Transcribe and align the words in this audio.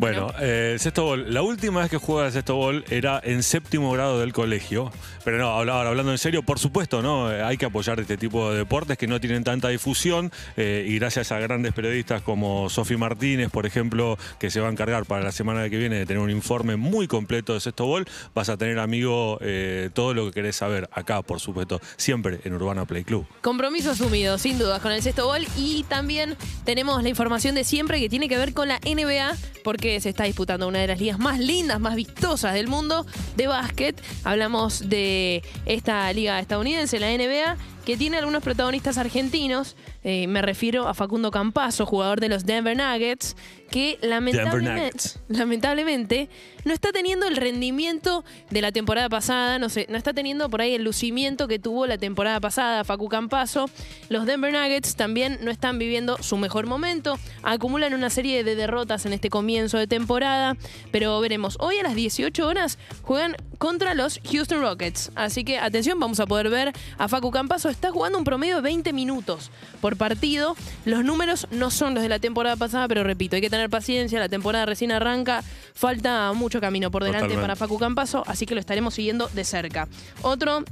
Bueno, 0.00 0.32
eh, 0.40 0.76
sexto 0.78 1.04
bol. 1.04 1.34
La 1.34 1.42
última 1.42 1.80
vez 1.82 1.90
que 1.90 1.98
juega 1.98 2.28
el 2.28 2.32
sexto 2.32 2.56
bol 2.56 2.86
era 2.88 3.20
en 3.22 3.42
séptimo 3.42 3.92
grado 3.92 4.18
del 4.18 4.32
colegio. 4.32 4.90
Pero 5.24 5.36
no, 5.36 5.48
ahora 5.48 5.86
hablando 5.86 6.10
en 6.10 6.16
serio, 6.16 6.42
por 6.42 6.58
supuesto, 6.58 7.02
¿no? 7.02 7.30
Eh, 7.30 7.42
Hay 7.42 7.58
que 7.58 7.66
apoyar 7.66 8.00
este 8.00 8.16
tipo 8.16 8.50
de 8.50 8.56
deportes 8.56 8.96
que 8.96 9.06
no 9.06 9.20
tienen 9.20 9.44
tanta 9.44 9.68
difusión. 9.68 10.32
eh, 10.56 10.86
y 10.88 10.98
gracias 10.98 11.32
a 11.32 11.38
grandes 11.38 11.74
periodistas 11.74 12.22
como 12.22 12.70
Sofi 12.70 12.96
Martínez, 12.96 13.50
por 13.50 13.66
ejemplo, 13.66 14.16
que 14.38 14.50
se 14.50 14.60
va 14.60 14.68
a 14.68 14.70
encargar 14.72 15.04
para 15.04 15.22
la 15.22 15.32
semana 15.32 15.68
que 15.68 15.76
viene 15.76 15.96
de 15.96 16.06
tener 16.06 16.22
un 16.22 16.30
informe 16.30 16.76
muy 16.76 17.06
completo 17.06 17.52
de 17.52 17.60
sexto 17.60 17.84
bol, 17.84 18.06
vas 18.34 18.48
a 18.48 18.56
tener, 18.56 18.78
amigo, 18.78 19.36
eh, 19.42 19.90
todo 19.92 20.14
lo 20.14 20.24
que 20.26 20.32
querés 20.32 20.56
saber 20.56 20.88
acá, 20.92 21.20
por 21.20 21.40
supuesto, 21.40 21.78
siempre 21.98 22.40
en 22.44 22.54
Urbana 22.54 22.86
Play 22.86 23.04
Club. 23.04 23.26
Compromiso 23.42 23.90
asumido, 23.90 24.38
sin 24.38 24.58
dudas, 24.58 24.80
con 24.80 24.92
el 24.92 25.02
sexto 25.02 25.26
bol. 25.26 25.46
Y 25.58 25.84
también 25.90 26.38
tenemos 26.64 27.02
la 27.02 27.10
información 27.10 27.54
de 27.54 27.64
siempre 27.64 28.00
que 28.00 28.08
tiene 28.08 28.30
que 28.30 28.38
ver 28.38 28.54
con 28.54 28.68
la 28.68 28.78
NBA, 28.78 29.36
porque 29.62 29.89
se 29.98 30.10
está 30.10 30.24
disputando 30.24 30.68
una 30.68 30.78
de 30.78 30.86
las 30.86 31.00
ligas 31.00 31.18
más 31.18 31.38
lindas, 31.40 31.80
más 31.80 31.96
vistosas 31.96 32.54
del 32.54 32.68
mundo 32.68 33.06
de 33.36 33.46
básquet. 33.46 34.00
Hablamos 34.24 34.88
de 34.88 35.42
esta 35.66 36.12
liga 36.12 36.38
estadounidense, 36.38 37.00
la 37.00 37.08
NBA, 37.08 37.56
que 37.84 37.96
tiene 37.96 38.18
algunos 38.18 38.42
protagonistas 38.42 38.98
argentinos. 38.98 39.76
Eh, 40.02 40.26
me 40.26 40.42
refiero 40.42 40.88
a 40.88 40.94
Facundo 40.94 41.30
Campazo, 41.30 41.86
jugador 41.86 42.20
de 42.20 42.28
los 42.28 42.46
Denver 42.46 42.76
Nuggets, 42.76 43.36
que 43.70 43.98
lamentablemente, 44.02 44.80
Nuggets. 44.80 45.20
lamentablemente 45.28 46.28
no 46.64 46.72
está 46.72 46.92
teniendo 46.92 47.26
el 47.26 47.36
rendimiento 47.36 48.24
de 48.50 48.60
la 48.60 48.72
temporada 48.72 49.08
pasada, 49.08 49.58
no 49.58 49.68
sé, 49.68 49.86
no 49.88 49.96
está 49.96 50.12
teniendo 50.12 50.48
por 50.50 50.60
ahí 50.60 50.74
el 50.74 50.84
lucimiento 50.84 51.48
que 51.48 51.58
tuvo 51.58 51.86
la 51.86 51.98
temporada 51.98 52.40
pasada 52.40 52.84
Facu 52.84 53.08
Campazo. 53.08 53.70
Los 54.08 54.26
Denver 54.26 54.52
Nuggets 54.52 54.96
también 54.96 55.38
no 55.42 55.50
están 55.50 55.78
viviendo 55.78 56.22
su 56.22 56.36
mejor 56.36 56.66
momento, 56.66 57.18
acumulan 57.42 57.94
una 57.94 58.10
serie 58.10 58.44
de 58.44 58.54
derrotas 58.56 59.06
en 59.06 59.12
este 59.12 59.30
comienzo 59.30 59.78
de 59.78 59.86
temporada, 59.86 60.56
pero 60.90 61.20
veremos. 61.20 61.56
Hoy 61.60 61.78
a 61.78 61.82
las 61.82 61.94
18 61.94 62.46
horas 62.46 62.78
juegan 63.02 63.36
contra 63.60 63.92
los 63.92 64.20
Houston 64.32 64.62
Rockets, 64.62 65.12
así 65.16 65.44
que 65.44 65.58
atención, 65.58 66.00
vamos 66.00 66.18
a 66.18 66.24
poder 66.24 66.48
ver 66.48 66.72
a 66.96 67.08
Facu 67.08 67.30
Campazo, 67.30 67.68
está 67.68 67.90
jugando 67.90 68.16
un 68.16 68.24
promedio 68.24 68.56
de 68.56 68.62
20 68.62 68.94
minutos 68.94 69.50
por 69.82 69.98
partido. 69.98 70.56
Los 70.86 71.04
números 71.04 71.46
no 71.50 71.70
son 71.70 71.92
los 71.92 72.02
de 72.02 72.08
la 72.08 72.18
temporada 72.18 72.56
pasada, 72.56 72.88
pero 72.88 73.04
repito, 73.04 73.36
hay 73.36 73.42
que 73.42 73.50
tener 73.50 73.68
paciencia, 73.68 74.18
la 74.18 74.30
temporada 74.30 74.64
recién 74.64 74.92
arranca, 74.92 75.44
falta 75.74 76.32
mucho 76.32 76.58
camino 76.58 76.90
por 76.90 77.04
delante 77.04 77.34
Totalmente. 77.34 77.42
para 77.42 77.54
Facu 77.54 77.78
Campazo, 77.78 78.24
así 78.26 78.46
que 78.46 78.54
lo 78.54 78.60
estaremos 78.60 78.94
siguiendo 78.94 79.28
de 79.28 79.44
cerca. 79.44 79.88
Otro 80.22 80.64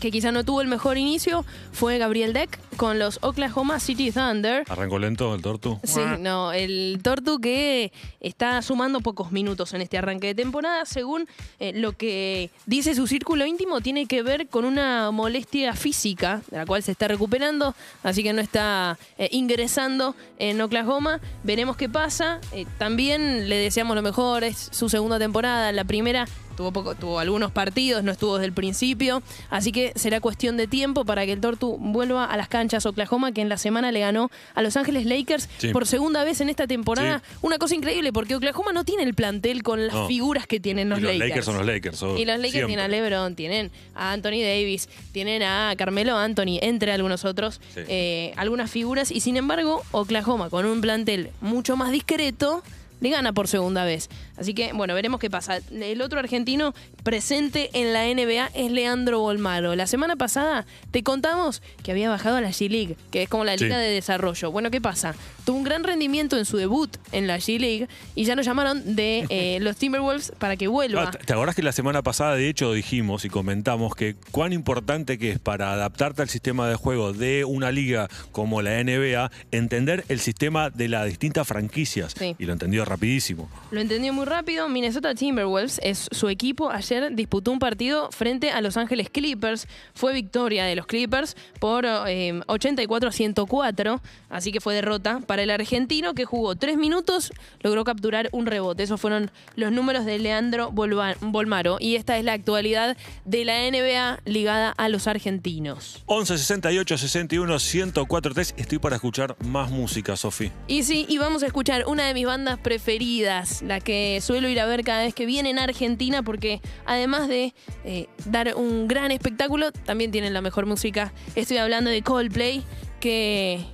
que 0.00 0.10
quizá 0.10 0.32
no 0.32 0.44
tuvo 0.44 0.60
el 0.60 0.68
mejor 0.68 0.98
inicio 0.98 1.44
fue 1.72 1.98
Gabriel 1.98 2.32
Deck 2.32 2.58
con 2.76 2.98
los 2.98 3.18
Oklahoma 3.22 3.78
City 3.80 4.10
Thunder. 4.10 4.64
¿Arrancó 4.68 4.98
lento 4.98 5.34
el 5.34 5.42
tortu? 5.42 5.78
Sí, 5.84 6.00
no, 6.18 6.52
el 6.52 7.00
Tortu 7.02 7.40
que 7.40 7.92
está 8.20 8.62
sumando 8.62 9.00
pocos 9.00 9.32
minutos 9.32 9.74
en 9.74 9.82
este 9.82 9.98
arranque 9.98 10.28
de 10.28 10.34
temporada, 10.34 10.84
según 10.84 11.26
eh, 11.60 11.72
lo 11.74 11.92
que 11.92 12.50
dice 12.66 12.94
su 12.94 13.06
círculo 13.06 13.46
íntimo, 13.46 13.80
tiene 13.80 14.06
que 14.06 14.22
ver 14.22 14.48
con 14.48 14.64
una 14.64 15.10
molestia 15.10 15.74
física, 15.74 16.42
de 16.50 16.58
la 16.58 16.66
cual 16.66 16.82
se 16.82 16.92
está 16.92 17.08
recuperando, 17.08 17.74
así 18.02 18.22
que 18.22 18.32
no 18.32 18.40
está 18.40 18.98
eh, 19.18 19.28
ingresando 19.32 20.14
en 20.38 20.60
Oklahoma. 20.60 21.20
Veremos 21.42 21.76
qué 21.76 21.88
pasa. 21.88 22.40
Eh, 22.52 22.66
también 22.78 23.48
le 23.48 23.56
deseamos 23.56 23.94
lo 23.94 24.02
mejor, 24.02 24.44
es 24.44 24.68
su 24.72 24.88
segunda 24.88 25.18
temporada, 25.18 25.72
la 25.72 25.84
primera 25.84 26.26
Tuvo, 26.62 26.70
poco, 26.72 26.94
tuvo 26.94 27.18
algunos 27.18 27.50
partidos, 27.50 28.04
no 28.04 28.12
estuvo 28.12 28.34
desde 28.36 28.46
el 28.46 28.52
principio, 28.52 29.20
así 29.50 29.72
que 29.72 29.92
será 29.96 30.20
cuestión 30.20 30.56
de 30.56 30.68
tiempo 30.68 31.04
para 31.04 31.26
que 31.26 31.32
el 31.32 31.40
Tortu 31.40 31.76
vuelva 31.76 32.24
a 32.24 32.36
las 32.36 32.46
canchas 32.46 32.86
Oklahoma, 32.86 33.32
que 33.32 33.40
en 33.40 33.48
la 33.48 33.56
semana 33.58 33.90
le 33.90 33.98
ganó 33.98 34.30
a 34.54 34.62
Los 34.62 34.76
Ángeles 34.76 35.04
Lakers 35.04 35.48
Sí. 35.58 35.70
por 35.72 35.88
segunda 35.88 36.22
vez 36.22 36.40
en 36.40 36.48
esta 36.50 36.68
temporada. 36.68 37.18
Sí. 37.28 37.38
Una 37.42 37.58
cosa 37.58 37.74
increíble, 37.74 38.12
porque 38.12 38.36
Oklahoma 38.36 38.72
no 38.72 38.84
tiene 38.84 39.02
el 39.02 39.14
plantel 39.14 39.64
con 39.64 39.84
las 39.88 39.96
No. 39.96 40.06
figuras 40.06 40.46
que 40.46 40.60
tienen 40.60 40.88
los, 40.88 41.00
Y 41.00 41.02
los 41.02 41.10
Lakers. 41.14 41.28
Lakers 41.30 41.46
son 41.46 41.56
los 41.56 41.66
Lakers. 41.66 42.02
Y 42.16 42.24
los 42.26 42.36
Lakers 42.38 42.52
tienen 42.66 42.78
a 42.78 42.86
LeBron, 42.86 43.34
tienen 43.34 43.72
a 43.96 44.12
Anthony 44.12 44.40
Davis, 44.42 44.88
tienen 45.10 45.42
a 45.42 45.74
Carmelo 45.76 46.16
Anthony, 46.16 46.58
entre 46.62 46.92
algunos 46.92 47.24
otros, 47.24 47.60
Sí. 47.74 47.80
eh, 47.88 48.34
algunas 48.36 48.70
figuras. 48.70 49.10
Y 49.10 49.18
sin 49.18 49.36
embargo, 49.36 49.82
Oklahoma, 49.90 50.48
con 50.48 50.64
un 50.66 50.80
plantel 50.80 51.30
mucho 51.40 51.76
más 51.76 51.90
discreto, 51.90 52.62
le 53.00 53.10
gana 53.10 53.32
por 53.32 53.48
segunda 53.48 53.84
vez. 53.84 54.08
Así 54.42 54.54
que, 54.54 54.72
bueno, 54.72 54.94
veremos 54.94 55.20
qué 55.20 55.30
pasa. 55.30 55.58
El 55.70 56.02
otro 56.02 56.18
argentino 56.18 56.74
presente 57.04 57.70
en 57.74 57.92
la 57.92 58.04
NBA 58.06 58.50
es 58.54 58.70
Leandro 58.70 59.20
Bolmaro. 59.20 59.74
La 59.76 59.86
semana 59.86 60.16
pasada 60.16 60.66
te 60.90 61.02
contamos 61.02 61.62
que 61.82 61.90
había 61.92 62.08
bajado 62.08 62.36
a 62.36 62.40
la 62.40 62.50
G-League, 62.50 62.96
que 63.10 63.22
es 63.22 63.28
como 63.28 63.44
la 63.44 63.56
Sí. 63.56 63.64
liga 63.64 63.78
de 63.78 63.90
desarrollo. 63.90 64.50
Bueno, 64.50 64.70
¿qué 64.70 64.80
pasa? 64.80 65.14
Tuvo 65.44 65.58
un 65.58 65.64
gran 65.64 65.84
rendimiento 65.84 66.36
en 66.38 66.44
su 66.44 66.56
debut 66.56 66.96
en 67.12 67.26
la 67.26 67.36
G-League 67.38 67.88
y 68.14 68.24
ya 68.24 68.34
nos 68.36 68.46
llamaron 68.46 68.96
de 68.96 69.26
eh, 69.30 69.58
los 69.60 69.76
Timberwolves 69.76 70.32
para 70.38 70.56
que 70.56 70.68
vuelva. 70.68 71.04
Ah, 71.04 71.10
¿te- 71.10 71.18
¿Te 71.18 71.32
acordás 71.32 71.54
que 71.54 71.62
la 71.62 71.72
semana 71.72 72.02
pasada, 72.02 72.34
de 72.34 72.48
hecho, 72.48 72.72
dijimos 72.72 73.24
y 73.24 73.28
comentamos 73.28 73.94
que 73.94 74.14
cuán 74.30 74.52
importante 74.52 75.18
que 75.18 75.30
es 75.32 75.38
para 75.38 75.72
adaptarte 75.72 76.22
al 76.22 76.28
sistema 76.28 76.68
de 76.68 76.74
juego 76.76 77.12
de 77.12 77.44
una 77.44 77.70
liga 77.70 78.08
como 78.32 78.62
la 78.62 78.78
NBA, 78.82 79.30
entender 79.50 80.04
el 80.08 80.20
sistema 80.20 80.70
de 80.70 80.88
las 80.88 81.06
distintas 81.06 81.46
franquicias? 81.46 82.14
Sí. 82.18 82.34
Y 82.38 82.44
lo 82.46 82.52
entendió 82.52 82.84
rapidísimo. 82.84 83.50
Lo 83.70 83.80
entendió 83.80 84.12
muy 84.12 84.24
rápido, 84.24 84.31
Minnesota 84.42 85.14
Timberwolves 85.14 85.78
es 85.82 86.08
su 86.10 86.28
equipo. 86.28 86.70
Ayer 86.70 87.14
disputó 87.14 87.52
un 87.52 87.58
partido 87.58 88.10
frente 88.12 88.50
a 88.50 88.60
Los 88.62 88.76
Ángeles 88.76 89.10
Clippers. 89.10 89.68
Fue 89.94 90.14
victoria 90.14 90.64
de 90.64 90.74
los 90.74 90.86
Clippers 90.86 91.36
por 91.60 91.84
eh, 91.86 92.40
84 92.46 93.08
a 93.10 93.12
104. 93.12 94.00
Así 94.30 94.50
que 94.52 94.60
fue 94.60 94.74
derrota 94.74 95.20
para 95.26 95.42
el 95.42 95.50
argentino 95.50 96.14
que 96.14 96.24
jugó 96.24 96.56
tres 96.56 96.78
minutos, 96.78 97.32
logró 97.60 97.84
capturar 97.84 98.30
un 98.32 98.46
rebote. 98.46 98.82
Esos 98.84 99.00
fueron 99.00 99.30
los 99.54 99.70
números 99.70 100.06
de 100.06 100.18
Leandro 100.18 100.70
Bolva- 100.72 101.16
Bolmaro. 101.20 101.76
Y 101.78 101.96
esta 101.96 102.16
es 102.16 102.24
la 102.24 102.32
actualidad 102.32 102.96
de 103.26 103.44
la 103.44 103.68
NBA 103.70 104.20
ligada 104.24 104.70
a 104.70 104.88
los 104.88 105.06
argentinos. 105.06 106.02
11 106.06 106.38
68 106.38 106.96
61 106.98 107.58
104 107.58 108.32
3. 108.34 108.54
Estoy 108.56 108.78
para 108.78 108.96
escuchar 108.96 109.36
más 109.44 109.70
música, 109.70 110.16
Sofi. 110.16 110.50
Y 110.68 110.84
sí, 110.84 111.04
y 111.08 111.18
vamos 111.18 111.42
a 111.42 111.46
escuchar 111.46 111.84
una 111.86 112.06
de 112.06 112.14
mis 112.14 112.24
bandas 112.26 112.58
preferidas, 112.58 113.60
la 113.62 113.80
que 113.80 114.20
suelo 114.22 114.48
ir 114.48 114.60
a 114.60 114.66
ver 114.66 114.84
cada 114.84 115.02
vez 115.02 115.14
que 115.14 115.26
viene 115.26 115.50
en 115.50 115.58
Argentina, 115.58 116.22
porque 116.22 116.60
además 116.86 117.28
de 117.28 117.54
eh, 117.84 118.06
dar 118.24 118.54
un 118.54 118.88
gran 118.88 119.10
espectáculo, 119.10 119.72
también 119.72 120.10
tienen 120.10 120.32
la 120.32 120.40
mejor 120.40 120.66
música. 120.66 121.12
Estoy 121.34 121.58
hablando 121.58 121.90
de 121.90 122.02
Coldplay, 122.02 122.64
que 123.00 123.64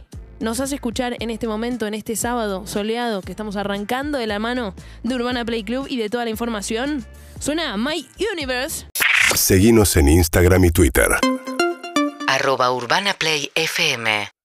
nos 0.40 0.60
hace 0.60 0.76
escuchar 0.76 1.16
en 1.20 1.30
este 1.30 1.46
momento, 1.46 1.86
en 1.86 1.94
este 1.94 2.16
sábado 2.16 2.66
soleado, 2.66 3.22
que 3.22 3.30
estamos 3.30 3.56
arrancando 3.56 4.18
de 4.18 4.26
la 4.26 4.38
mano 4.38 4.74
de 5.02 5.14
Urbana 5.14 5.44
Play 5.44 5.64
Club 5.64 5.86
y 5.88 5.96
de 5.96 6.08
toda 6.08 6.24
la 6.24 6.30
información. 6.30 7.04
Suena 7.38 7.76
My 7.76 8.06
Universe. 8.32 8.86
Seguinos 9.34 9.96
en 9.96 10.08
Instagram 10.08 10.64
y 10.64 10.70
Twitter. 10.70 11.08
arroba 12.26 12.72
Urbana 12.72 13.14
Play 13.14 13.50
FM 13.54 14.28